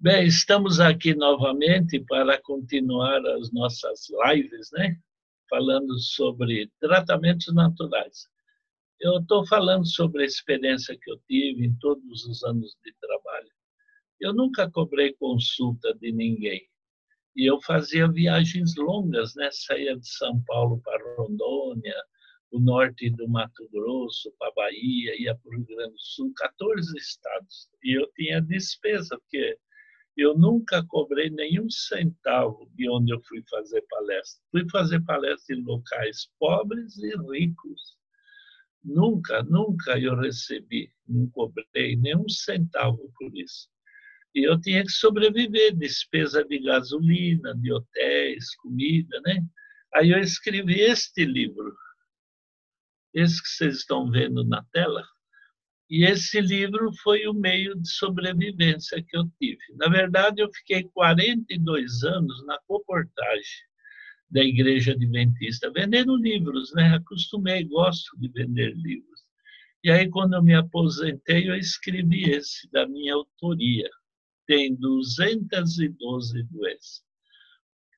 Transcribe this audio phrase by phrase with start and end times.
[0.00, 4.96] Bem, estamos aqui novamente para continuar as nossas lives, né?
[5.50, 8.28] Falando sobre tratamentos naturais.
[9.00, 13.50] Eu estou falando sobre a experiência que eu tive em todos os anos de trabalho.
[14.20, 16.64] Eu nunca cobrei consulta de ninguém.
[17.34, 19.48] E eu fazia viagens longas, né?
[19.50, 21.96] Saía de São Paulo para Rondônia,
[22.52, 26.96] o norte do Mato Grosso, para Bahia, ia para o Rio Grande do Sul, 14
[26.96, 27.68] estados.
[27.82, 29.58] E eu tinha despesa, porque
[30.18, 34.42] eu nunca cobrei nenhum centavo de onde eu fui fazer palestra.
[34.50, 37.96] Fui fazer palestra em locais pobres e ricos.
[38.82, 43.68] Nunca, nunca eu recebi, não cobrei nenhum centavo por isso.
[44.34, 49.40] E eu tinha que sobreviver, despesa de gasolina, de hotéis, comida, né?
[49.94, 51.76] Aí eu escrevi este livro,
[53.14, 55.04] esse que vocês estão vendo na tela,
[55.90, 59.62] e esse livro foi o meio de sobrevivência que eu tive.
[59.76, 63.68] Na verdade, eu fiquei 42 anos na comportagem
[64.30, 66.94] da Igreja Adventista, vendendo livros, né?
[66.94, 69.24] Acostumei, gosto de vender livros.
[69.82, 73.88] E aí, quando eu me aposentei, eu escrevi esse, da minha autoria.
[74.46, 77.02] Tem 212 doenças.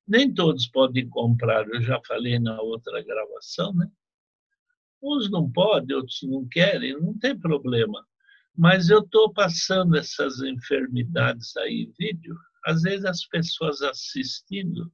[0.06, 3.91] Nem todos podem comprar, eu já falei na outra gravação, né?
[5.03, 8.06] Uns não podem, outros não querem, não tem problema.
[8.56, 12.37] Mas eu estou passando essas enfermidades aí em vídeo.
[12.67, 14.93] Às vezes as pessoas assistindo,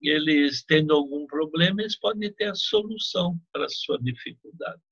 [0.00, 4.82] eles tendo algum problema, eles podem ter a solução para a sua dificuldade.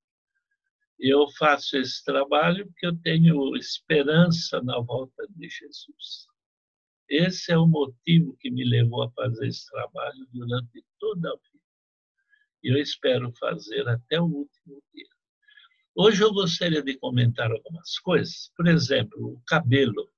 [0.99, 6.27] Eu faço esse trabalho porque eu tenho esperança na volta de Jesus.
[7.09, 11.56] Esse é o motivo que me levou a fazer esse trabalho durante toda a vida
[12.69, 15.07] eu espero fazer até o último dia.
[15.95, 18.51] Hoje eu gostaria de comentar algumas coisas.
[18.57, 20.11] Por exemplo, o cabelo.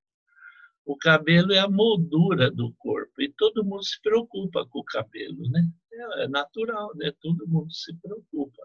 [0.84, 5.48] O cabelo é a moldura do corpo e todo mundo se preocupa com o cabelo,
[5.50, 5.68] né?
[6.16, 7.12] É natural, né?
[7.20, 8.62] Todo mundo se preocupa.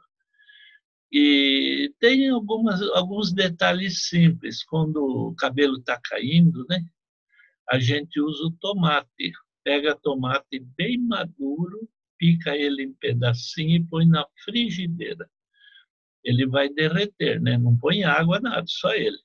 [1.11, 4.63] E tem algumas, alguns detalhes simples.
[4.63, 6.83] Quando o cabelo está caindo, né?
[7.69, 9.31] A gente usa o tomate.
[9.63, 11.87] Pega tomate bem maduro
[12.17, 15.29] pica ele em pedacinho e põe na frigideira.
[16.23, 17.57] Ele vai derreter, né?
[17.57, 19.17] Não põe água, nada, só ele.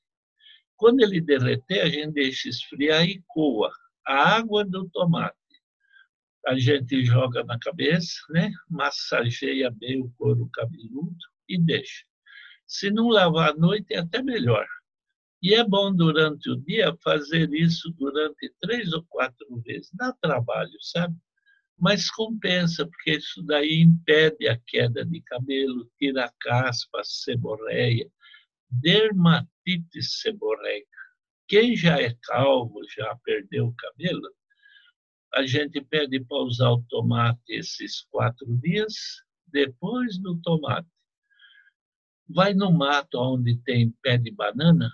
[0.77, 3.71] Quando ele derreter, a gente deixa esfriar e coa
[4.07, 5.37] a água do tomate.
[6.47, 8.51] A gente joga na cabeça, né?
[8.71, 11.17] Massageia bem o couro cabeludo
[11.49, 12.05] e deixa.
[12.67, 14.67] Se não lavar à noite, é até melhor.
[15.43, 19.91] E é bom durante o dia fazer isso durante três ou quatro vezes.
[19.93, 21.15] Dá trabalho, sabe?
[21.79, 28.11] Mas compensa, porque isso daí impede a queda de cabelo, tira a caspa, seborreia,
[28.69, 30.89] dermatite seborreica.
[31.47, 34.29] Quem já é calvo, já perdeu o cabelo,
[35.35, 38.95] a gente pede para usar o tomate esses quatro dias,
[39.47, 40.89] depois do tomate.
[42.29, 44.91] Vai no mato onde tem pé de banana,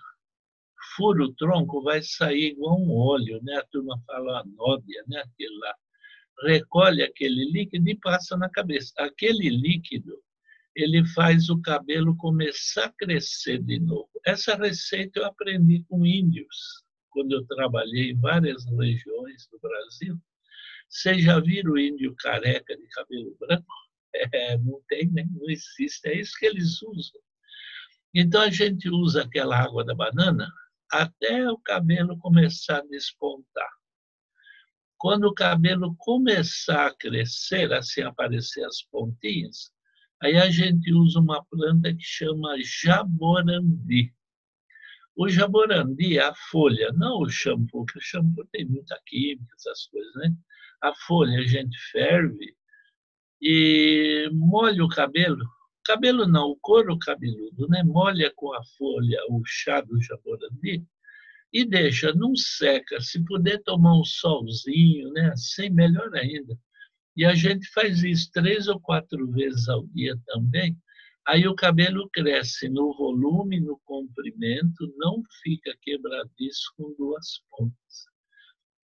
[0.96, 3.56] fura o tronco, vai sair igual um óleo, né?
[3.56, 5.20] A turma fala anóbia, né?
[5.20, 5.74] Aquele lá
[6.42, 8.92] recolhe aquele líquido e passa na cabeça.
[8.98, 10.18] Aquele líquido,
[10.74, 14.10] ele faz o cabelo começar a crescer de novo.
[14.26, 20.18] Essa receita eu aprendi com índios, quando eu trabalhei em várias regiões do Brasil.
[20.88, 23.66] Vocês já viram o índio careca de cabelo branco?
[24.32, 25.26] É, não tem, né?
[25.28, 26.06] não existe.
[26.06, 27.20] É isso que eles usam.
[28.14, 30.48] Então a gente usa aquela água da banana
[30.88, 33.68] até o cabelo começar a despontar.
[35.04, 39.70] Quando o cabelo começar a crescer, assim aparecer as pontinhas,
[40.18, 44.14] aí a gente usa uma planta que chama jaborandi.
[45.14, 49.86] O jaborandi é a folha, não o shampoo, porque o shampoo tem muita química, essas
[49.88, 50.34] coisas, né?
[50.80, 52.56] A folha a gente ferve
[53.42, 55.44] e molha o cabelo.
[55.84, 57.82] Cabelo não, o couro cabeludo, né?
[57.82, 60.82] Molha com a folha o chá do jaborandi
[61.54, 63.00] e deixa, não seca.
[63.00, 65.30] Se puder tomar um solzinho, né?
[65.30, 66.58] Assim, melhor ainda.
[67.16, 70.76] E a gente faz isso três ou quatro vezes ao dia também.
[71.24, 78.04] Aí o cabelo cresce no volume, no comprimento, não fica quebradiço com duas pontas.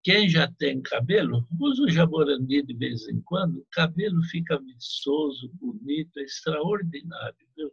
[0.03, 5.51] Quem já tem cabelo, usa o jaborandi de vez em quando, o cabelo fica viçoso,
[5.55, 7.47] bonito, é extraordinário.
[7.57, 7.71] Viu?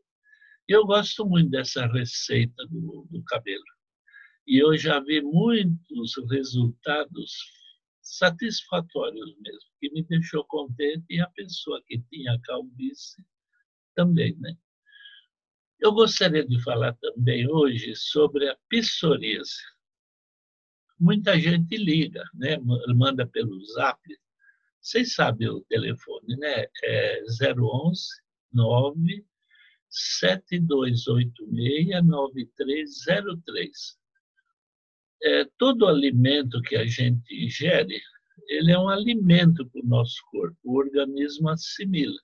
[0.66, 3.75] Eu gosto muito dessa receita do, do cabelo.
[4.46, 7.32] E eu já vi muitos resultados
[8.00, 13.25] satisfatórios mesmo, que me deixou contente e a pessoa que tinha calvície
[13.94, 14.56] também, né?
[15.81, 19.60] Eu gostaria de falar também hoje sobre a psoríase.
[20.98, 22.56] muita gente liga, né?
[22.94, 24.00] manda pelo zap.
[24.81, 26.66] Vocês sabem o telefone, né?
[26.84, 27.22] É
[27.58, 28.00] 011
[28.52, 29.26] 9
[29.88, 34.06] 7286 9303.
[35.22, 38.00] É, todo alimento que a gente ingere,
[38.48, 42.20] ele é um alimento para o nosso corpo, o organismo assimila.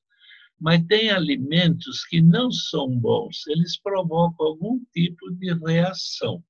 [0.61, 6.45] Mas tem alimentos que não são bons, eles provocam algum tipo de reação.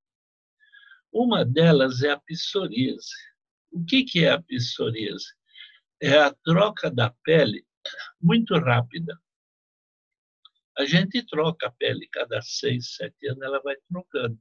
[1.13, 3.15] Uma delas é a psoríase.
[3.71, 5.27] O que, que é a psoríase?
[6.01, 7.65] É a troca da pele
[8.21, 9.19] muito rápida.
[10.79, 14.39] A gente troca a pele cada seis, sete anos, ela vai trocando.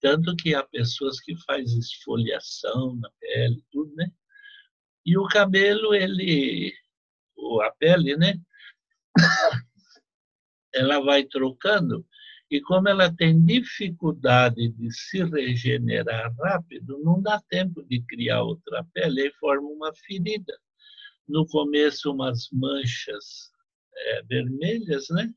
[0.00, 4.10] Tanto que há pessoas que fazem esfoliação na pele, tudo, né?
[5.04, 6.72] E o cabelo, ele,
[7.62, 8.34] a pele, né?
[10.74, 12.06] Ela vai trocando
[12.50, 18.84] e como ela tem dificuldade de se regenerar rápido, não dá tempo de criar outra
[18.94, 20.58] pele e forma uma ferida.
[21.28, 23.50] No começo, umas manchas
[23.94, 25.30] é, vermelhas, né?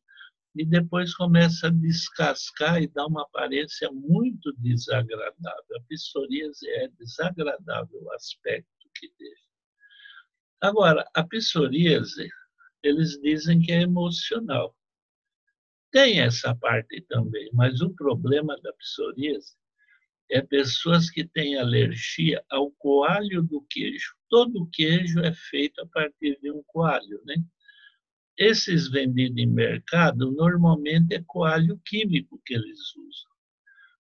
[0.56, 5.78] E depois começa a descascar e dá uma aparência muito desagradável.
[5.78, 9.42] A psoríase é desagradável o aspecto que deixa.
[10.60, 12.30] Agora, a psoríase,
[12.84, 14.76] eles dizem que é emocional.
[15.92, 19.56] Tem essa parte também, mas o problema da psoríase
[20.30, 24.16] é pessoas que têm alergia ao coalho do queijo.
[24.30, 27.36] Todo queijo é feito a partir de um coalho, né?
[28.38, 33.32] Esses vendidos em mercado normalmente é coalho químico que eles usam.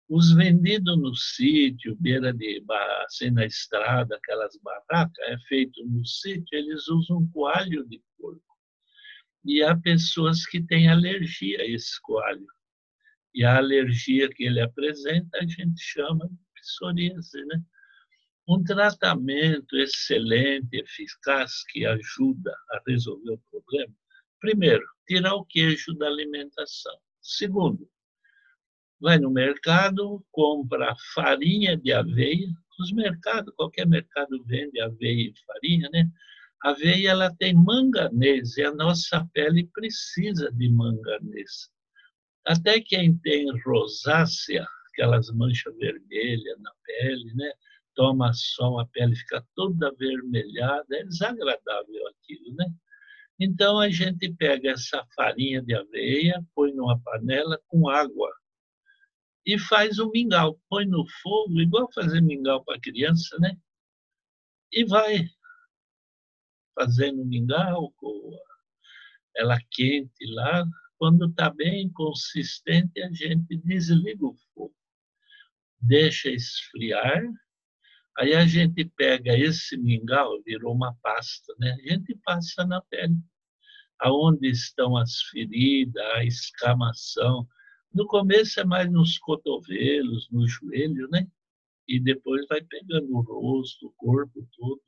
[0.09, 2.63] Os vendidos no sítio, beira de
[3.05, 8.41] assim na estrada, aquelas barracas, é feito no sítio, eles usam coalho de porco.
[9.45, 12.45] E há pessoas que têm alergia a esse coalho.
[13.33, 17.63] E a alergia que ele apresenta a gente chama de psoríase, né?
[18.47, 23.95] Um tratamento excelente, eficaz, que ajuda a resolver o problema.
[24.41, 26.97] Primeiro, tirar o queijo da alimentação.
[27.21, 27.88] Segundo,
[28.99, 32.49] vai no mercado, compra farinha de aveia.
[32.79, 36.09] Os mercados, qualquer mercado vende aveia e farinha, né?
[36.63, 41.69] A aveia ela tem manganês e a nossa pele precisa de manganês.
[42.45, 47.51] Até quem tem rosácea, aquelas manchas vermelhas na pele, né?
[47.95, 52.65] toma sol, a pele fica toda avermelhada, é desagradável aquilo, né?
[53.43, 58.31] Então a gente pega essa farinha de aveia, põe numa panela com água
[59.43, 63.57] e faz o mingau, põe no fogo, igual fazer mingau para criança, né?
[64.71, 65.27] E vai
[66.75, 67.91] fazendo mingau,
[69.35, 70.63] ela quente lá.
[70.99, 74.75] Quando está bem consistente, a gente desliga o fogo,
[75.81, 77.23] deixa esfriar.
[78.19, 81.71] Aí a gente pega esse mingau, virou uma pasta, né?
[81.71, 83.17] A gente passa na pele,
[84.01, 87.48] aonde estão as feridas, a escamação.
[87.94, 91.27] No começo é mais nos cotovelos, no joelho, né?
[91.88, 94.81] E depois vai pegando o rosto, o corpo todo.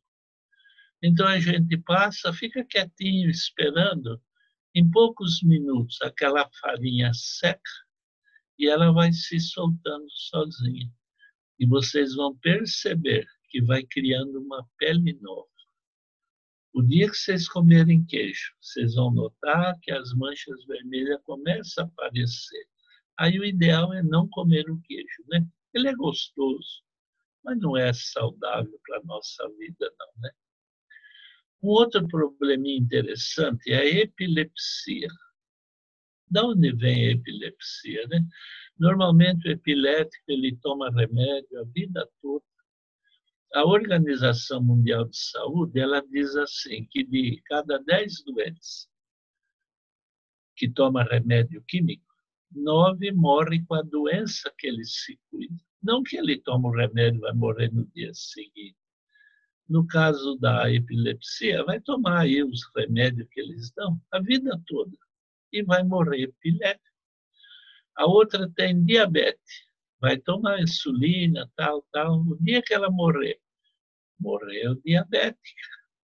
[1.02, 4.22] Então a gente passa, fica quietinho esperando.
[4.76, 7.62] Em poucos minutos aquela farinha seca
[8.58, 10.90] e ela vai se soltando sozinha.
[11.60, 15.53] E vocês vão perceber que vai criando uma pele nova.
[16.74, 21.88] O dia que vocês comerem queijo, vocês vão notar que as manchas vermelhas começam a
[21.88, 22.66] aparecer.
[23.18, 25.46] Aí o ideal é não comer o queijo, né?
[25.74, 26.82] Ele é gostoso,
[27.44, 30.32] mas não é saudável para a nossa vida, não, né?
[31.62, 35.08] Um outro probleminha interessante é a epilepsia.
[36.30, 38.08] Da onde vem a epilepsia?
[38.08, 38.20] Né?
[38.78, 42.44] Normalmente o epilético ele toma remédio a vida toda.
[43.54, 48.90] A Organização Mundial de Saúde ela diz assim que de cada 10 doentes
[50.56, 52.04] que toma remédio químico,
[52.52, 55.56] nove morrem com a doença que ele se cuida.
[55.84, 58.78] Não que ele toma o remédio e vai morrer no dia seguinte.
[59.70, 64.98] No caso da epilepsia, vai tomar aí os remédios que eles dão a vida toda
[65.52, 66.84] e vai morrer epilético.
[67.96, 69.68] A outra tem diabetes,
[70.02, 72.20] vai tomar insulina, tal, tal.
[72.22, 73.40] O dia que ela morrer,
[74.24, 75.68] morreu diabética.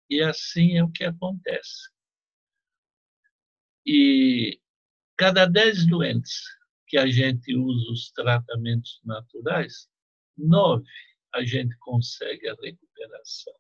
[0.10, 1.90] E assim é o que acontece.
[3.86, 4.60] E
[5.18, 6.42] cada dez doentes
[6.88, 9.90] que a gente usa os tratamentos naturais,
[10.38, 10.90] nove
[11.34, 13.54] a gente consegue a recuperação.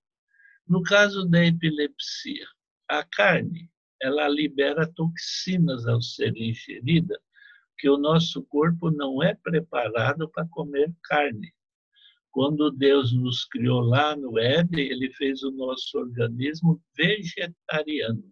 [0.67, 2.47] No caso da epilepsia,
[2.87, 3.69] a carne
[4.01, 7.19] ela libera toxinas ao ser ingerida,
[7.77, 11.53] que o nosso corpo não é preparado para comer carne.
[12.35, 18.29] Quando Deus nos criou lá no Éden, ele fez o nosso organismo vegetariano.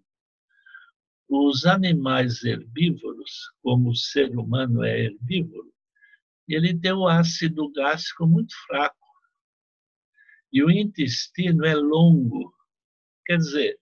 [1.29, 3.31] Os animais herbívoros,
[3.62, 5.74] como o ser humano é herbívoro,
[6.50, 9.07] ele tem o ácido gástrico muito fraco.
[10.51, 12.53] E o intestino é longo.
[13.25, 13.79] Quer dizer,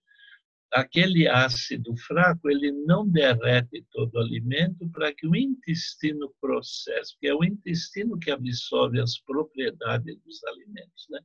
[0.72, 7.28] aquele ácido fraco ele não derrete todo o alimento para que o intestino processe, porque
[7.28, 11.20] é o intestino que absorve as propriedades dos alimentos, né?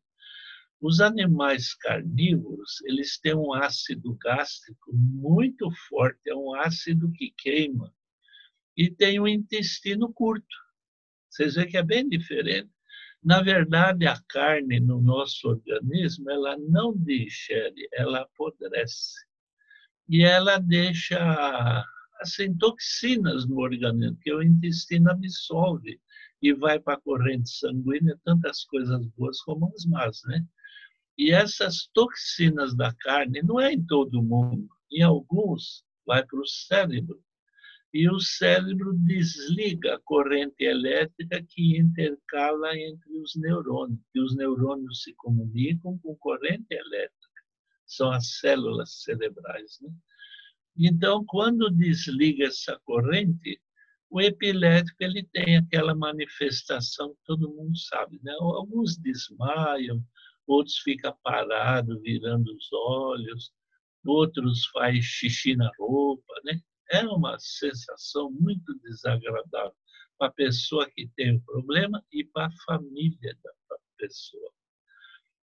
[0.80, 7.92] Os animais carnívoros, eles têm um ácido gástrico muito forte, é um ácido que queima
[8.76, 10.56] e tem um intestino curto.
[11.30, 12.70] Vocês veem que é bem diferente.
[13.24, 19.27] Na verdade, a carne no nosso organismo, ela não digere, ela apodrece
[20.10, 21.86] e ela deixa
[22.20, 26.00] assim, toxinas no organismo, que o intestino absorve
[26.42, 30.46] e vai para a corrente sanguínea tantas coisas boas como as más, né?
[31.18, 36.48] E essas toxinas da carne não é em todo mundo, em alguns vai para o
[36.48, 37.22] cérebro
[37.94, 45.04] e o cérebro desliga a corrente elétrica que intercala entre os neurônios, e os neurônios
[45.04, 47.17] se comunicam com corrente elétrica
[47.88, 49.80] são as células cerebrais.
[49.82, 49.90] Né?
[50.78, 53.60] Então, quando desliga essa corrente,
[54.10, 58.20] o epilético ele tem aquela manifestação que todo mundo sabe.
[58.24, 58.34] Né?
[58.40, 60.04] Alguns desmaiam,
[60.46, 63.52] outros ficam parados, virando os olhos,
[64.06, 66.34] outros faz xixi na roupa.
[66.46, 66.62] Né?
[66.92, 69.76] É uma sensação muito desagradável
[70.18, 74.52] para a pessoa que tem o problema e para a família da pessoa.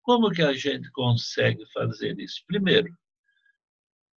[0.08, 2.42] Como que a gente consegue fazer isso?
[2.46, 2.88] Primeiro,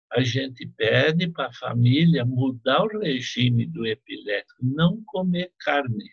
[0.09, 6.09] a gente pede para a família mudar o regime do epilético, não comer carne.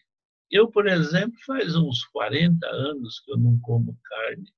[0.50, 4.52] Eu, por exemplo, faz uns 40 anos que eu não como carne.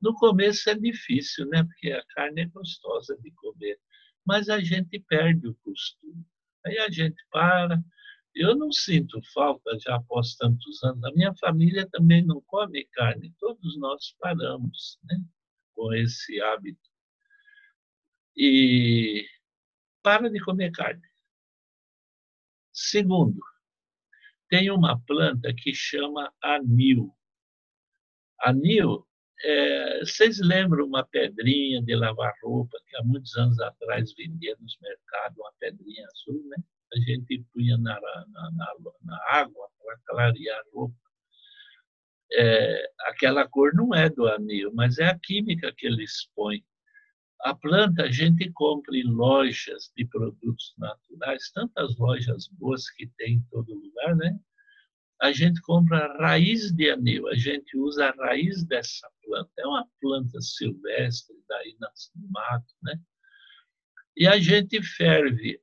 [0.00, 1.62] No começo é difícil, né?
[1.62, 3.78] Porque a carne é gostosa de comer,
[4.24, 6.24] mas a gente perde o costume.
[6.64, 7.84] Aí a gente para,
[8.34, 11.04] eu não sinto falta já após tantos anos.
[11.04, 13.32] A minha família também não come carne.
[13.38, 15.20] Todos nós paramos né,
[15.74, 16.90] com esse hábito.
[18.36, 19.26] E
[20.02, 21.02] para de comer carne.
[22.72, 23.40] Segundo,
[24.48, 27.14] tem uma planta que chama anil.
[28.40, 29.06] Anil,
[29.42, 34.76] é, vocês lembram uma pedrinha de lavar roupa que há muitos anos atrás vendia nos
[34.80, 36.56] mercados, uma pedrinha azul, né?
[36.94, 40.94] A gente punha na, na, na, na água para clarear a roupa.
[42.32, 46.64] É, aquela cor não é do anil, mas é a química que eles põem.
[47.42, 53.34] A planta a gente compra em lojas de produtos naturais, tantas lojas boas que tem
[53.34, 54.38] em todo lugar, né?
[55.20, 59.50] A gente compra raiz de anil, a gente usa a raiz dessa planta.
[59.58, 62.98] É uma planta silvestre, daí no mato, né?
[64.16, 65.60] E a gente ferve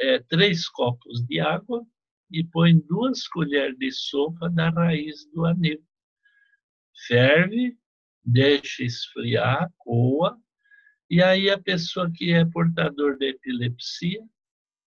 [0.00, 1.86] é, três copos de água
[2.30, 5.82] e põe duas colheres de sopa da raiz do anil.
[7.06, 7.78] Ferve,
[8.24, 10.38] deixa esfriar, coa,
[11.10, 14.22] e aí a pessoa que é portador de epilepsia,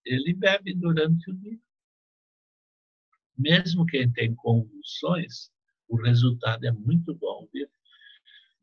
[0.06, 1.60] ele bebe durante o dia.
[3.38, 5.50] Mesmo quem tem convulsões,
[5.88, 7.68] o resultado é muito bom, viu?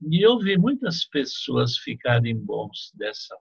[0.03, 3.37] E eu vi muitas pessoas ficarem bons dessa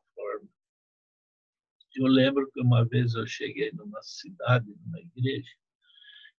[2.01, 5.51] eu lembro que uma vez eu cheguei numa cidade, numa igreja,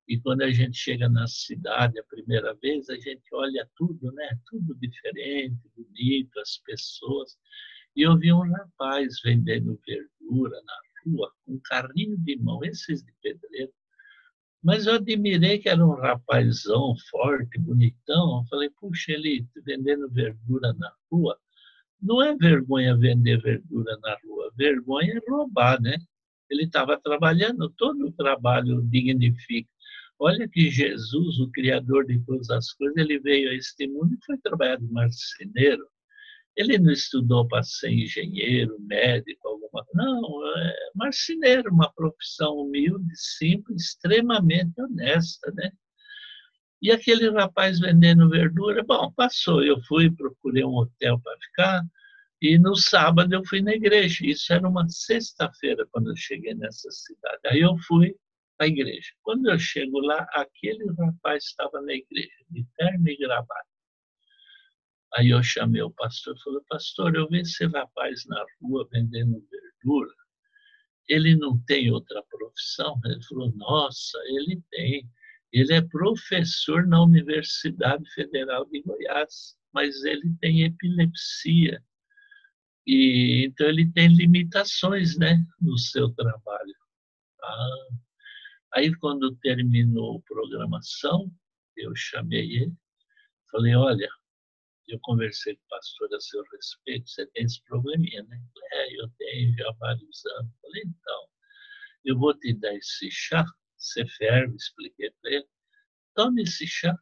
[0.08, 4.40] e quando a gente chega na cidade a primeira vez, a gente olha tudo, né?
[4.46, 7.38] Tudo diferente, bonito, as pessoas.
[7.94, 10.74] E eu vi um rapaz vendendo verdura na
[11.06, 13.74] rua, com um carrinho de mão, esses de pedreiro.
[14.64, 18.40] Mas eu admirei que era um rapazão forte, bonitão.
[18.40, 21.38] Eu falei, puxa, ele vendendo verdura na rua.
[22.02, 25.98] Não é vergonha vender verdura na rua, vergonha é roubar, né?
[26.50, 29.70] Ele estava trabalhando, todo o trabalho dignifica.
[30.20, 34.26] Olha que Jesus, o Criador de todas as coisas, ele veio a este mundo e
[34.26, 35.88] foi trabalhar de marceneiro.
[36.56, 39.90] Ele não estudou para ser engenheiro, médico, alguma coisa.
[39.94, 45.72] Não, é marceneiro, uma profissão humilde, simples, extremamente honesta, né?
[46.82, 49.64] E aquele rapaz vendendo verdura, bom, passou.
[49.64, 51.84] Eu fui, procurei um hotel para ficar,
[52.42, 54.26] e no sábado eu fui na igreja.
[54.26, 57.40] Isso era uma sexta-feira quando eu cheguei nessa cidade.
[57.48, 58.16] Aí eu fui
[58.60, 59.12] à igreja.
[59.24, 63.66] Quando eu chego lá, aquele rapaz estava na igreja, de terno e gravata.
[65.16, 69.44] Aí eu chamei o pastor e falei, pastor, eu vi esse rapaz na rua vendendo
[69.50, 70.14] verdura.
[71.10, 73.00] Ele não tem outra profissão?
[73.06, 75.10] Ele falou, nossa, ele tem
[75.52, 81.82] Ele é professor na Universidade Federal de Goiás, mas ele tem epilepsia.
[82.86, 86.76] E, então, ele tem limitações né, no seu trabalho.
[87.44, 87.88] Ah.
[88.76, 91.32] Aí, quando terminou a programação,
[91.76, 92.74] eu chamei ele,
[93.52, 94.10] falei: Olha,
[94.88, 98.42] eu conversei com o pastor a seu respeito, você tem esse probleminha, né?
[98.74, 100.52] É, eu tenho já vários anos.
[100.62, 101.28] Falei: Então,
[102.06, 103.46] eu vou te dar esse chá,
[103.88, 105.48] você ferve, expliquei para ele.
[106.16, 106.98] Tome esse chá,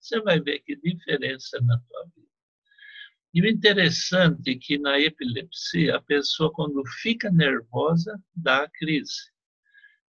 [0.00, 2.28] você vai ver que diferença na tua vida.
[3.32, 9.32] E o interessante é que na epilepsia, a pessoa, quando fica nervosa, dá a crise.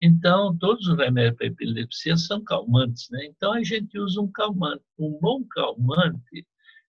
[0.01, 3.25] Então, todos os remédios para epilepsia são calmantes, né?
[3.25, 4.83] Então, a gente usa um calmante.
[4.99, 6.45] Um bom calmante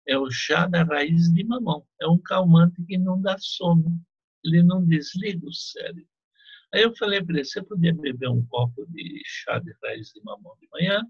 [0.09, 1.87] é o chá da raiz de mamão.
[2.01, 4.01] É um calmante que não dá sono,
[4.45, 6.09] ele não desliga o cérebro.
[6.75, 10.21] Aí eu falei para ele, você podia beber um copo de chá de raiz de
[10.25, 11.01] mamão de manhã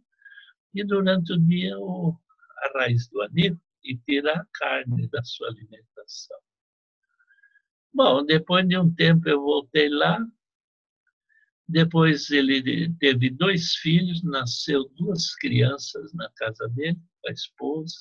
[0.74, 2.14] e durante o dia o,
[2.58, 6.36] a raiz do anivo e tirar a carne da sua alimentação.
[7.94, 10.18] Bom, depois de um tempo eu voltei lá,
[11.66, 17.94] depois ele teve dois filhos, nasceu duas crianças na casa dele, a esposa,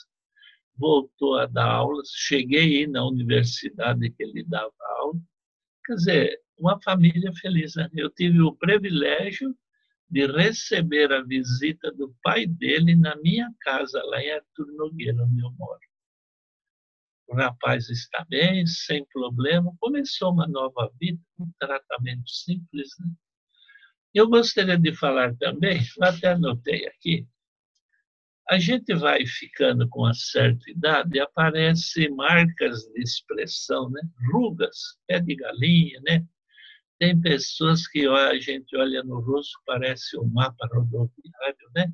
[0.75, 5.21] voltou a dar aulas, cheguei aí na universidade que ele dava aula.
[5.85, 7.75] Quer dizer, uma família feliz.
[7.75, 7.89] Né?
[7.93, 9.55] Eu tive o privilégio
[10.09, 15.41] de receber a visita do pai dele na minha casa, lá em Artur Nogueira, onde
[15.41, 15.79] eu moro.
[17.27, 22.89] O rapaz está bem, sem problema, começou uma nova vida, um tratamento simples.
[22.99, 23.07] Né?
[24.13, 27.27] Eu gostaria de falar também, até anotei aqui,
[28.49, 34.01] a gente vai ficando com uma certa idade e aparecem marcas de expressão, né?
[34.31, 36.25] rugas, pé de galinha, né?
[36.99, 41.91] Tem pessoas que a gente olha no rosto, parece um mapa rodoviário, né?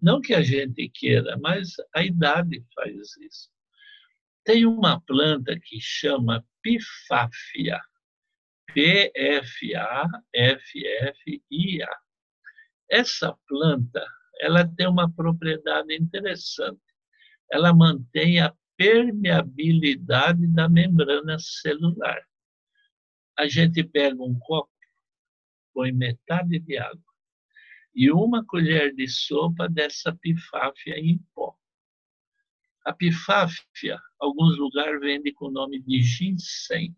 [0.00, 3.50] Não que a gente queira, mas a idade faz isso.
[4.44, 7.80] Tem uma planta que chama pifáfia.
[8.72, 9.50] P-F-A-F-F-I-A.
[12.90, 14.06] Essa planta,
[14.40, 16.80] ela tem uma propriedade interessante.
[17.50, 22.24] Ela mantém a permeabilidade da membrana celular
[23.40, 24.70] a gente pega um copo,
[25.72, 27.14] põe metade de água
[27.94, 31.56] e uma colher de sopa dessa pifáfia em pó.
[32.84, 36.94] A pifáfia, alguns lugares vendem com o nome de ginseng.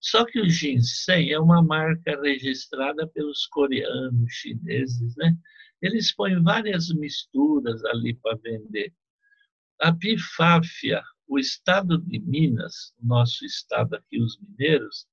[0.00, 5.36] Só que o ginseng é uma marca registrada pelos coreanos, chineses, né?
[5.82, 8.92] Eles põem várias misturas ali para vender.
[9.80, 15.06] A pifáfia, o estado de Minas, nosso estado aqui, os mineiros,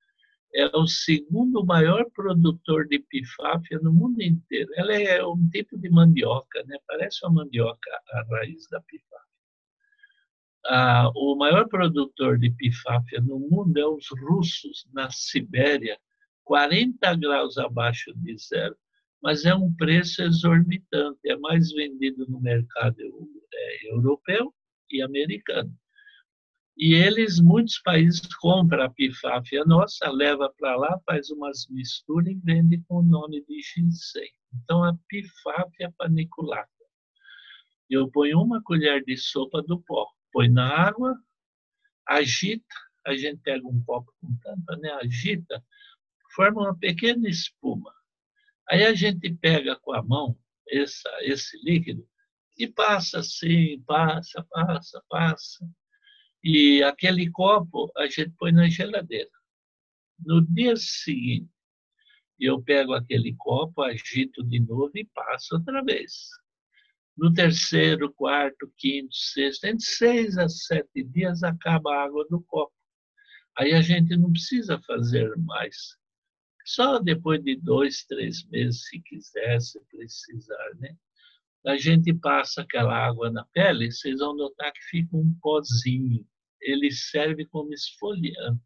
[0.55, 4.71] é o segundo maior produtor de pifáfia no mundo inteiro.
[4.75, 6.77] Ela é um tipo de mandioca, né?
[6.87, 9.26] parece uma mandioca a raiz da pifáfia.
[10.69, 15.97] Ah, o maior produtor de pifáfia no mundo é os russos, na Sibéria,
[16.43, 18.75] 40 graus abaixo de zero.
[19.23, 24.53] Mas é um preço exorbitante, é mais vendido no mercado é, europeu
[24.91, 25.73] e americano.
[26.77, 32.35] E eles, muitos países, compram a pifáfia nossa, leva para lá, faz umas misturas e
[32.35, 34.29] vende com o nome de ginseng.
[34.53, 36.69] Então, a pifáfia paniculata.
[37.89, 40.05] Eu ponho uma colher de sopa do pó,
[40.37, 41.19] põe na água,
[42.07, 42.75] agita,
[43.07, 44.91] a gente pega um copo com tampa, né?
[45.01, 45.65] agita,
[46.35, 47.91] forma uma pequena espuma.
[48.69, 50.37] Aí a gente pega com a mão
[50.69, 52.07] essa, esse líquido
[52.55, 55.67] e passa assim, passa, passa, passa
[56.43, 59.31] e aquele copo a gente põe na geladeira.
[60.19, 61.49] No dia seguinte,
[62.39, 66.29] eu pego aquele copo, agito de novo e passo outra vez.
[67.17, 72.73] No terceiro, quarto, quinto, sexto, entre seis a sete dias acaba a água do copo.
[73.57, 75.97] Aí a gente não precisa fazer mais.
[76.63, 80.95] Só depois de dois, três meses, se quiser, se precisar, né?
[81.65, 86.23] A gente passa aquela água na pele, vocês vão notar que fica um pozinho.
[86.61, 88.61] Ele serve como esfoliante.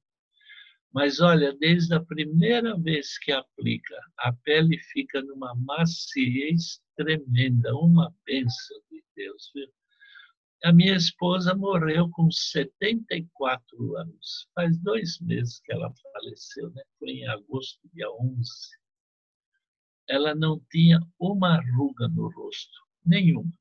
[0.94, 8.14] Mas olha, desde a primeira vez que aplica, a pele fica numa maciez tremenda, uma
[8.26, 9.52] bênção de Deus.
[9.54, 9.68] Viu?
[10.64, 14.48] A minha esposa morreu com 74 anos.
[14.54, 16.84] Faz dois meses que ela faleceu, né?
[17.00, 18.50] Foi em agosto, dia 11.
[20.08, 23.52] Ela não tinha uma ruga no rosto nenhuma.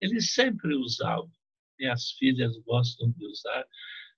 [0.00, 1.28] Ele sempre usava.
[1.78, 3.66] Minhas filhas gostam de usar.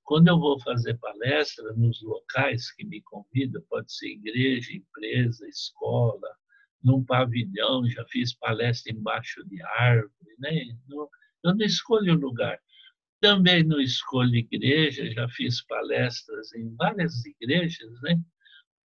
[0.02, 6.28] Quando eu vou fazer palestra nos locais que me convidam, pode ser igreja, empresa, escola,
[6.84, 10.52] num pavilhão, já fiz palestra embaixo de árvore, né?
[11.42, 12.58] Eu não escolho lugar.
[13.20, 18.20] Também não escolho igreja, já fiz palestras em várias igrejas, né?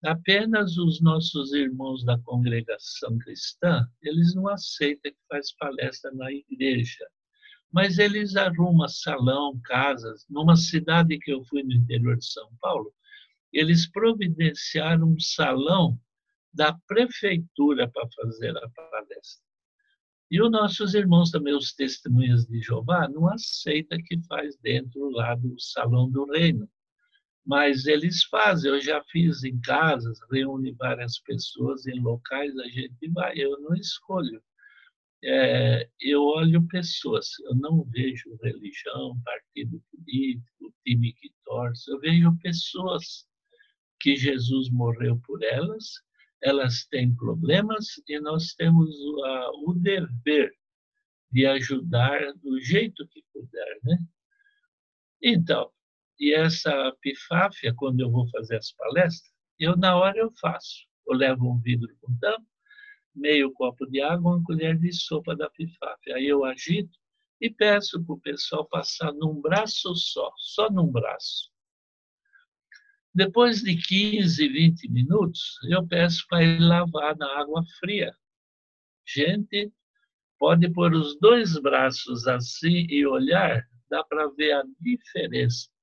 [0.04, 7.08] Apenas os nossos irmãos da congregação cristã, eles não aceitam que faz palestra na igreja.
[7.72, 10.26] Mas eles arrumam salão, casas.
[10.30, 12.94] Numa cidade que eu fui no interior de São Paulo,
[13.52, 15.98] eles providenciaram um salão
[16.54, 19.44] da prefeitura para fazer a palestra.
[20.32, 25.36] E os nossos irmãos também, os testemunhas de Jeová, não aceita que faz dentro lá
[25.36, 26.68] do salão do reino
[27.46, 28.72] mas eles fazem.
[28.72, 33.34] Eu já fiz em casas, reúne várias pessoas em locais, a gente vai.
[33.36, 34.42] Eu não escolho.
[35.26, 42.38] É, eu olho pessoas, eu não vejo religião, partido político, time que torce, eu vejo
[42.40, 43.26] pessoas
[44.02, 45.86] que Jesus morreu por elas,
[46.44, 48.90] elas têm problemas e nós temos
[49.66, 50.54] o, dever
[51.32, 53.98] de ajudar do jeito que puder, né?
[55.22, 55.72] Então,
[56.20, 60.86] e essa pifáfia, quando eu vou fazer as palestras, eu na hora eu faço.
[61.08, 62.46] Eu levo um vidro com tampa,
[63.16, 66.16] meio copo de água, uma colher de sopa da pifáfia.
[66.16, 66.98] Aí eu agito
[67.40, 71.53] e peço para o pessoal passar num braço só, só num braço.
[73.14, 78.12] Depois de 15, 20 minutos, eu peço para ele lavar na água fria.
[79.06, 79.72] Gente,
[80.40, 85.74] pode pôr os dois braços assim e olhar, dá para ver a diferença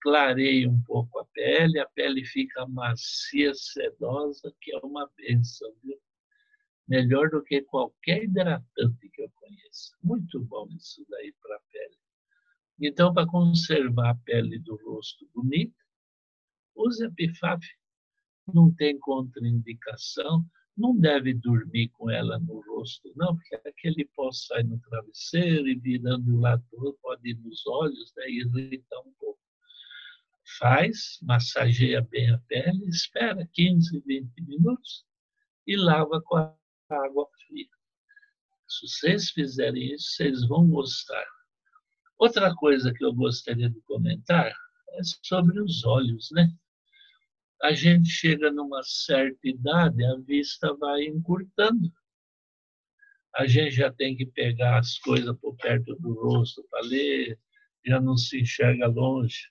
[0.00, 5.98] clareia um pouco a pele, a pele fica macia, sedosa, que é uma benção, viu?
[6.86, 9.92] Melhor do que qualquer hidratante que eu conheça.
[10.02, 11.98] Muito bom isso daí para a pele.
[12.80, 15.76] Então, para conservar a pele do rosto bonita,
[16.78, 17.64] use a Pifaf.
[18.52, 20.44] Não tem contraindicação,
[20.76, 25.74] não deve dormir com ela no rosto, não, porque aquele pó sai no travesseiro e
[25.74, 29.38] virando o lado todo, pode ir nos olhos, né, e irritar um pouco
[30.56, 35.04] faz, massageia bem a pele, espera 15, 20 minutos
[35.66, 36.56] e lava com a
[36.88, 37.68] água fria.
[38.66, 41.26] Se vocês fizerem isso, vocês vão gostar.
[42.18, 44.52] Outra coisa que eu gostaria de comentar
[44.92, 46.50] é sobre os olhos, né?
[47.62, 51.92] A gente chega numa certa idade, a vista vai encurtando.
[53.34, 57.38] A gente já tem que pegar as coisas por perto do rosto para ler,
[57.84, 59.48] já não se enxerga longe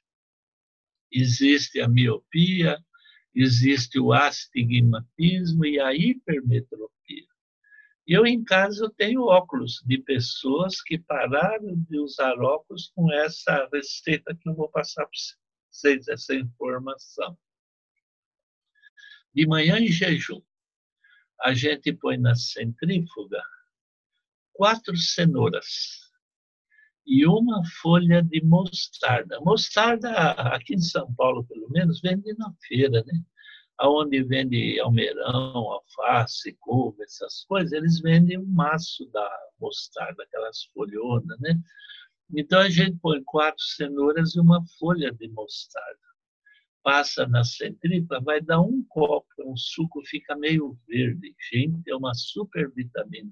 [1.11, 2.77] existe a miopia,
[3.33, 7.27] existe o astigmatismo e a hipermetropia.
[8.05, 14.35] Eu, em casa, tenho óculos de pessoas que pararam de usar óculos com essa receita
[14.35, 15.19] que eu vou passar para
[15.69, 17.37] vocês, essa informação.
[19.37, 20.41] De manhã em jejum,
[21.41, 23.39] a gente põe na centrífuga
[24.51, 26.09] quatro cenouras
[27.05, 29.39] e uma folha de mostarda.
[29.41, 33.23] Mostarda, aqui em São Paulo, pelo menos, vende na feira, né?
[33.79, 39.29] Onde vende almeirão, alface, couve, essas coisas, eles vendem um maço da
[39.61, 41.61] mostarda, aquelas folhonas, né?
[42.35, 46.06] Então a gente põe quatro cenouras e uma folha de mostarda.
[46.87, 51.35] Passa na centrífuga, vai dar um copo, um suco fica meio verde.
[51.51, 53.29] Gente, é uma super vitamina.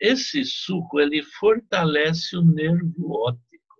[0.00, 3.76] Esse suco ele fortalece o nervo óptico.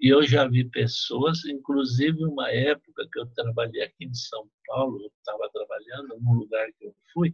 [0.00, 5.00] E eu já vi pessoas, inclusive uma época que eu trabalhei aqui em São Paulo,
[5.00, 7.32] eu estava trabalhando num lugar que eu fui,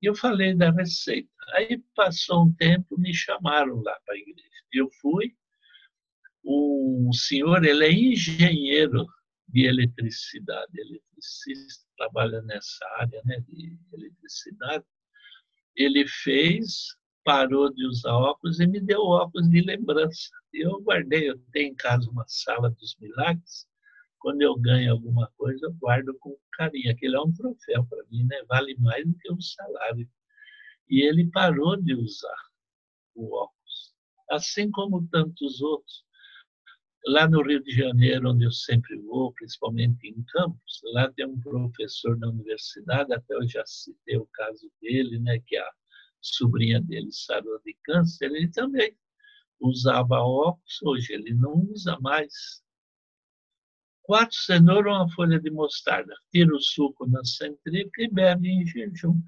[0.00, 1.28] e eu falei da receita.
[1.54, 4.48] Aí passou um tempo, me chamaram lá para a igreja.
[4.72, 5.34] Eu fui,
[6.44, 9.04] o senhor, ele é engenheiro
[9.52, 14.84] de eletricidade, eletricista, trabalha nessa área né, de eletricidade
[15.76, 20.30] ele fez, parou de usar óculos e me deu óculos de lembrança.
[20.52, 23.66] Eu guardei, eu tenho em casa uma sala dos milagres.
[24.18, 26.92] Quando eu ganho alguma coisa, eu guardo com carinho.
[26.92, 28.42] Aquele é um troféu para mim, né?
[28.48, 30.08] Vale mais do que um salário.
[30.88, 32.36] E ele parou de usar
[33.14, 33.94] o óculos,
[34.30, 36.04] assim como tantos outros.
[37.06, 41.40] Lá no Rio de Janeiro, onde eu sempre vou, principalmente em Campos, lá tem um
[41.40, 45.68] professor da universidade, até eu já citei o caso dele, né, que a
[46.20, 48.96] sobrinha dele sarou de câncer, ele também
[49.60, 52.62] usava óculos, hoje ele não usa mais.
[54.02, 56.14] Quatro cenouras, uma folha de mostarda.
[56.30, 59.20] Tira o suco na centrífuga e bebe em jejum.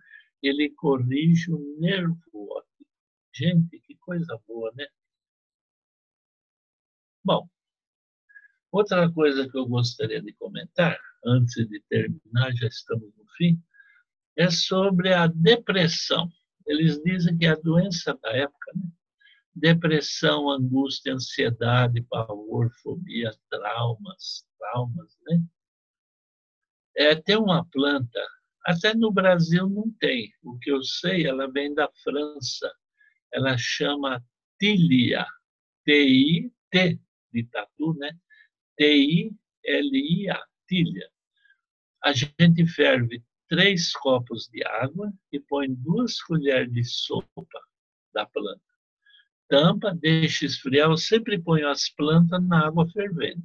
[0.42, 2.86] Ele corrige o nervo óptico.
[3.34, 4.86] Gente, que coisa boa, né?
[7.24, 7.48] Bom,
[8.74, 13.62] Outra coisa que eu gostaria de comentar, antes de terminar, já estamos no fim,
[14.36, 16.28] é sobre a depressão.
[16.66, 18.90] Eles dizem que é a doença da época, né?
[19.54, 25.40] depressão, angústia, ansiedade, pavor, fobia, traumas, traumas, né?
[26.96, 28.26] É, tem uma planta,
[28.66, 30.32] até no Brasil não tem.
[30.42, 32.74] O que eu sei, ela vem da França.
[33.32, 34.20] Ela chama
[34.58, 35.24] tilia,
[35.84, 37.00] T-I-T
[37.32, 38.10] de tatu, né?
[38.76, 41.10] T-I-L-I-A, tilha.
[42.02, 47.60] A gente ferve três copos de água e põe duas colheres de sopa
[48.12, 48.60] da planta.
[49.48, 50.90] Tampa, deixa esfriar.
[50.90, 53.42] Eu sempre ponho as plantas na água fervendo.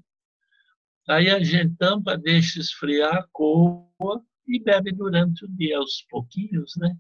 [1.08, 6.96] Aí a gente tampa, deixa esfriar, coa e bebe durante o dia, aos pouquinhos, né?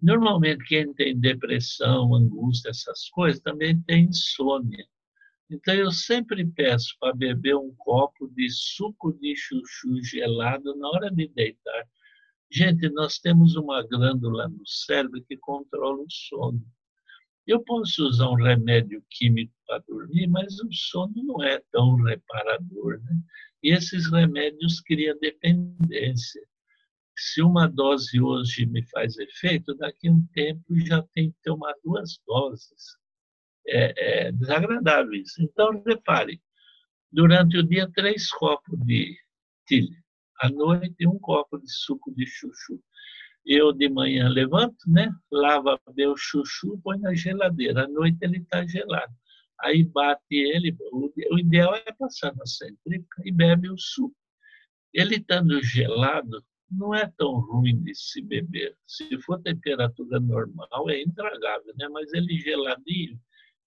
[0.00, 4.86] Normalmente, quem tem depressão, angústia, essas coisas, também tem insônia.
[5.48, 11.10] Então, eu sempre peço para beber um copo de suco de chuchu gelado na hora
[11.10, 11.88] de deitar.
[12.50, 16.60] Gente, nós temos uma glândula no cérebro que controla o sono.
[17.46, 23.00] Eu posso usar um remédio químico para dormir, mas o sono não é tão reparador.
[23.02, 23.16] Né?
[23.62, 26.42] E esses remédios criam dependência.
[27.16, 31.74] Se uma dose hoje me faz efeito, daqui a um tempo já tem que tomar
[31.84, 32.96] duas doses
[33.68, 35.42] é, é desagradável isso.
[35.42, 36.40] Então, repare,
[37.12, 39.16] durante o dia, três copos de
[39.66, 39.96] tilha.
[40.40, 42.80] À noite, um copo de suco de chuchu.
[43.44, 45.10] Eu, de manhã, levanto, né?
[45.30, 47.84] Lava meu chuchu, põe na geladeira.
[47.84, 49.12] À noite, ele está gelado.
[49.60, 50.76] Aí bate ele.
[51.30, 54.16] O ideal é passar na centrífuga e bebe o suco.
[54.92, 58.76] Ele estando gelado, não é tão ruim de se beber.
[58.86, 61.88] Se for temperatura normal, é intragável, né?
[61.88, 63.18] Mas ele geladinho,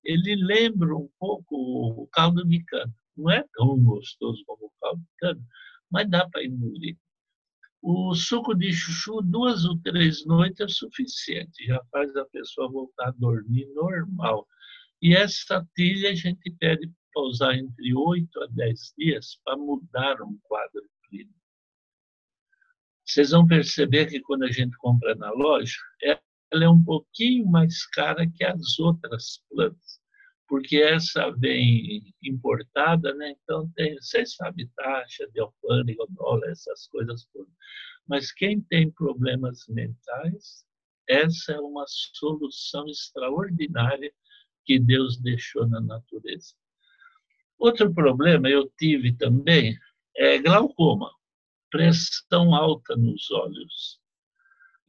[0.03, 2.93] ele lembra um pouco o caldo de cana.
[3.15, 5.41] Não é tão gostoso como o caldo de cana,
[5.91, 6.97] mas dá para engolir.
[7.81, 13.07] O suco de chuchu, duas ou três noites é suficiente, já faz a pessoa voltar
[13.07, 14.45] a dormir normal.
[15.01, 20.21] E essa tilha a gente pede para usar entre oito a dez dias para mudar
[20.21, 21.33] um quadro clínico.
[23.05, 26.19] Vocês vão perceber que quando a gente compra na loja, é
[26.51, 29.99] ela é um pouquinho mais cara que as outras plantas,
[30.47, 33.35] porque essa vem importada, né?
[33.43, 37.53] Então tem, vocês sabem, taxa de alfândega, dólar, essas coisas todas.
[38.07, 40.65] Mas quem tem problemas mentais,
[41.07, 44.12] essa é uma solução extraordinária
[44.65, 46.53] que Deus deixou na natureza.
[47.59, 49.77] Outro problema eu tive também
[50.15, 51.12] é glaucoma,
[51.69, 53.98] pressão alta nos olhos.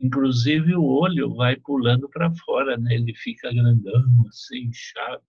[0.01, 2.95] Inclusive o olho vai pulando para fora, né?
[2.95, 5.23] ele fica grandão, assim, inchado.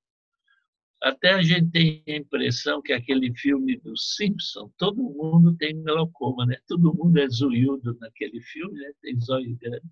[1.02, 6.46] Até a gente tem a impressão que aquele filme do Simpson, todo mundo tem glaucoma,
[6.46, 6.58] né?
[6.68, 8.92] Todo mundo é zoiudo naquele filme, né?
[9.02, 9.84] Tem zóio grande.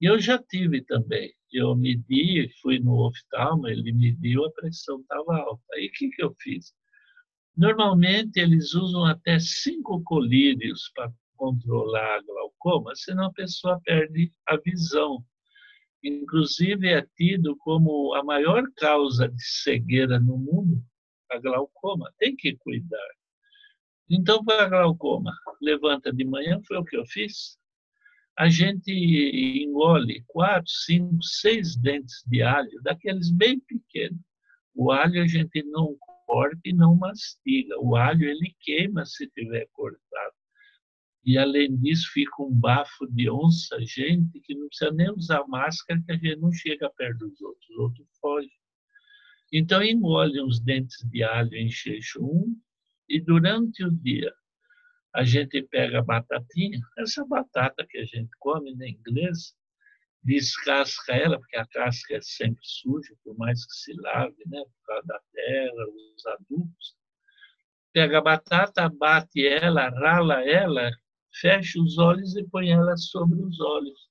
[0.00, 1.34] E eu já tive também.
[1.52, 5.62] Eu medi, fui no oftalmo, ele mediu, a pressão estava alta.
[5.74, 6.72] Aí o que, que eu fiz?
[7.56, 14.56] Normalmente eles usam até cinco colírios para controlar a glaucoma, senão a pessoa perde a
[14.56, 15.24] visão.
[16.00, 20.80] Inclusive, é tido como a maior causa de cegueira no mundo
[21.32, 22.12] a glaucoma.
[22.16, 23.10] Tem que cuidar.
[24.08, 27.58] Então, para a glaucoma, levanta de manhã, foi o que eu fiz.
[28.38, 34.20] A gente engole quatro, cinco, seis dentes de alho, daqueles bem pequenos.
[34.76, 37.74] O alho a gente não corta e não mastiga.
[37.80, 40.41] O alho ele queima se tiver cortado.
[41.24, 46.02] E, além disso, fica um bafo de onça, gente, que não precisa nem usar máscara,
[46.04, 48.50] que a gente não chega perto dos outros, os outros fogem.
[49.52, 52.56] Então, engole uns dentes de alho em jejum
[53.08, 54.32] e, durante o dia,
[55.14, 59.54] a gente pega a batatinha, essa batata que a gente come na inglês,
[60.24, 64.86] descasca ela, porque a casca é sempre suja, por mais que se lave, né, por
[64.86, 66.96] causa da terra, os adubos.
[67.92, 70.90] Pega a batata, bate ela, rala ela
[71.40, 74.10] fecha os olhos e põe ela sobre os olhos.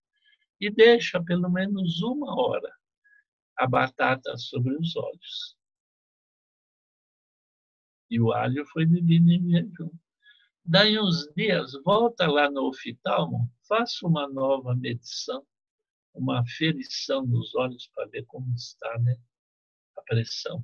[0.59, 2.71] E deixa pelo menos uma hora
[3.57, 5.57] a batata sobre os olhos.
[8.09, 9.91] E o alho foi bebido em jejum.
[10.63, 15.45] Daí uns dias, volta lá no oftalmo, faça uma nova medição,
[16.13, 19.17] uma ferição nos olhos para ver como está né,
[19.97, 20.63] a pressão.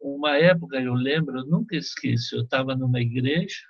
[0.00, 3.64] Uma época, eu lembro, eu nunca esqueço, eu estava numa igreja,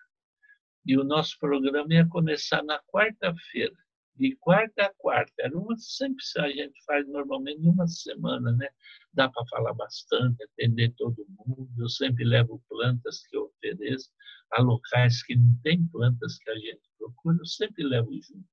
[0.89, 3.77] e o nosso programa ia começar na quarta-feira,
[4.17, 5.35] de quarta a quarta.
[5.39, 8.69] Era uma sempre a gente faz normalmente uma semana, né?
[9.13, 11.69] Dá para falar bastante, atender todo mundo.
[11.79, 14.09] Eu sempre levo plantas que eu ofereço
[14.51, 18.49] a locais que não tem plantas que a gente procura, eu sempre levo junto.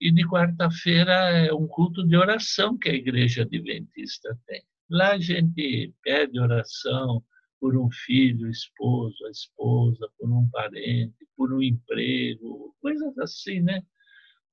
[0.00, 4.62] E de quarta-feira é um culto de oração que a igreja adventista tem.
[4.88, 7.24] Lá a gente pede oração
[7.60, 13.82] por um filho, esposo, a esposa, por um parente, por um emprego, coisas assim, né?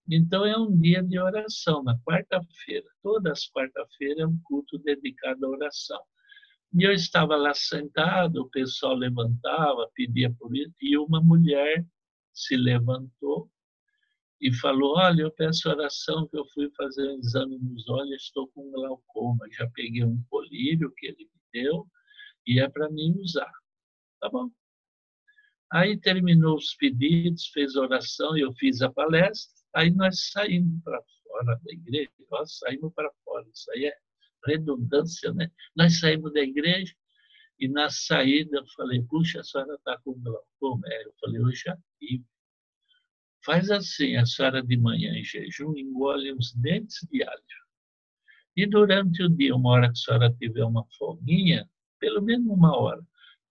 [0.09, 2.87] Então é um dia de oração, na quarta-feira.
[3.03, 5.99] Todas as quarta-feiras é um culto dedicado à oração.
[6.73, 11.85] E eu estava lá sentado, o pessoal levantava, pedia por isso, e uma mulher
[12.33, 13.49] se levantou
[14.39, 18.47] e falou: Olha, eu peço oração que eu fui fazer um exame nos olhos, estou
[18.49, 19.47] com glaucoma.
[19.51, 21.87] Já peguei um colírio que ele me deu
[22.45, 23.51] e é para mim usar.
[24.19, 24.49] Tá bom.
[25.71, 29.53] Aí terminou os pedidos, fez oração, eu fiz a palestra.
[29.73, 33.47] Aí nós saímos para fora da igreja, nós saímos para fora.
[33.53, 33.97] Isso aí é
[34.45, 35.49] redundância, né?
[35.75, 36.93] Nós saímos da igreja
[37.59, 40.81] e na saída eu falei, puxa, a senhora está com glaucoma?
[40.87, 42.25] É, eu falei, eu já tive.
[43.45, 47.41] Faz assim, a senhora de manhã em jejum engole uns dentes de alho.
[48.55, 51.69] E durante o dia, uma hora que a senhora tiver uma folguinha,
[52.01, 53.01] pelo menos uma hora,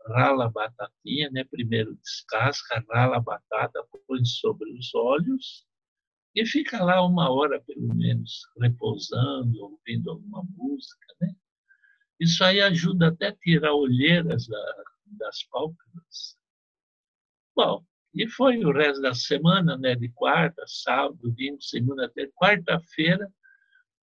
[0.08, 1.44] rala a batatinha, né?
[1.44, 5.64] Primeiro descasca, rala a batata, põe sobre os olhos
[6.34, 11.32] e fica lá uma hora, pelo menos, repousando, ouvindo alguma música, né?
[12.18, 16.36] Isso aí ajuda até a tirar olheiras da, das pálpebras.
[17.56, 19.94] Bom, e foi o resto da semana, né?
[19.94, 23.32] De quarta, sábado, domingo, segunda, até quarta-feira,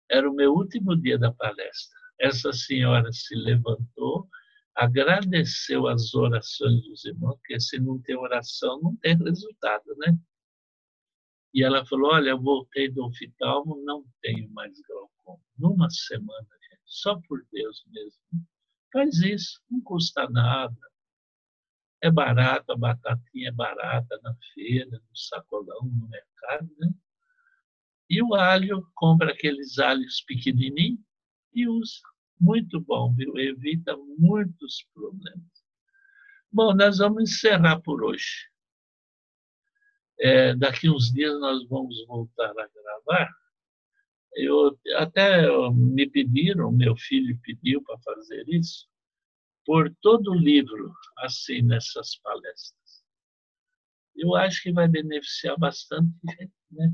[0.10, 2.03] era o meu último dia da palestra.
[2.23, 4.29] Essa senhora se levantou,
[4.73, 10.17] agradeceu as orações dos irmãos, porque se não tem oração, não tem resultado, né?
[11.53, 15.43] E ela falou: Olha, eu voltei do oftalmo, não tenho mais glaucoma.
[15.57, 18.21] Numa semana, gente, só por Deus mesmo.
[18.93, 20.77] Faz isso, não custa nada.
[22.01, 26.89] É barato, a batatinha é barata na feira, no sacolão, no mercado, né?
[28.09, 31.01] E o alho, compra aqueles alhos pequenininhos
[31.53, 32.12] e usa.
[32.39, 33.38] Muito bom, viu?
[33.38, 35.63] Evita muitos problemas.
[36.52, 38.50] Bom, nós vamos encerrar por hoje.
[40.19, 43.30] É, daqui uns dias nós vamos voltar a gravar.
[44.36, 48.88] Eu até me pediram, meu filho pediu para fazer isso,
[49.65, 53.04] por todo o livro assim nessas palestras.
[54.15, 56.93] Eu acho que vai beneficiar bastante gente, né?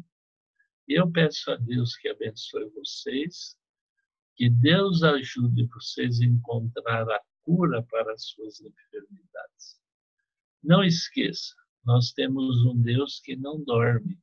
[0.87, 3.57] Eu peço a Deus que abençoe vocês,
[4.39, 9.77] que Deus ajude vocês a encontrar a cura para as suas enfermidades.
[10.63, 14.17] Não esqueça, nós temos um Deus que não dorme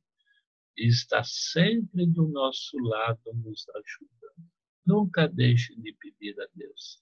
[0.75, 4.51] e está sempre do nosso lado nos ajudando.
[4.83, 6.99] Nunca deixe de pedir a Deus.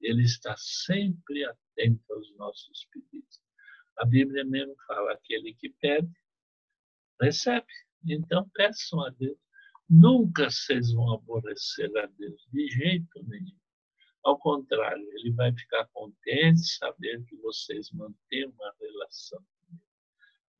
[0.00, 3.40] Ele está sempre atento aos nossos pedidos.
[3.98, 6.10] A Bíblia mesmo fala: aquele que pede,
[7.22, 7.72] recebe.
[8.04, 9.38] Então peçam a Deus.
[9.88, 13.58] Nunca vocês vão aborrecer a Deus, de jeito nenhum.
[14.24, 19.42] Ao contrário, ele vai ficar contente saber que vocês mantêm uma relação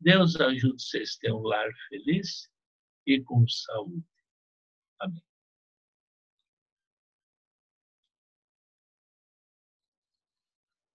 [0.00, 2.48] Deus ajude vocês a ter um lar feliz
[3.04, 4.06] e com saúde.
[5.00, 5.27] Amém.